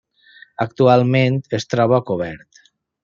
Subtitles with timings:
[0.65, 2.63] Actualment es troba cobert.